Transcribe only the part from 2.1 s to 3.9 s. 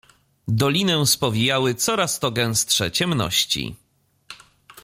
to gęstsze ciemności."